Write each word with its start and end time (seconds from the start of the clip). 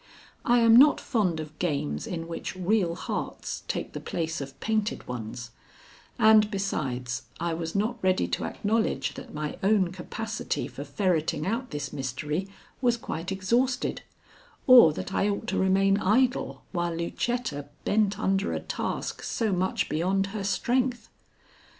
I 0.43 0.57
am 0.61 0.77
not 0.77 0.99
fond 0.99 1.39
of 1.39 1.59
games 1.59 2.07
in 2.07 2.27
which 2.27 2.55
real 2.55 2.95
hearts 2.95 3.61
take 3.67 3.93
the 3.93 3.99
place 3.99 4.41
of 4.41 4.59
painted 4.59 5.07
ones; 5.07 5.51
and, 6.17 6.49
besides, 6.49 7.25
I 7.39 7.53
was 7.53 7.75
not 7.75 7.99
ready 8.03 8.27
to 8.29 8.45
acknowledge 8.45 9.13
that 9.13 9.31
my 9.35 9.59
own 9.61 9.91
capacity 9.91 10.67
for 10.67 10.83
ferreting 10.83 11.45
out 11.45 11.69
this 11.69 11.93
mystery 11.93 12.47
was 12.81 12.97
quite 12.97 13.31
exhausted, 13.31 14.01
or 14.65 14.91
that 14.91 15.13
I 15.13 15.29
ought 15.29 15.45
to 15.49 15.59
remain 15.59 15.99
idle 15.99 16.63
while 16.71 16.95
Lucetta 16.95 17.69
bent 17.85 18.17
under 18.17 18.53
a 18.53 18.59
task 18.59 19.21
so 19.21 19.53
much 19.53 19.87
beyond 19.87 20.25
her 20.33 20.43
strength. 20.43 21.09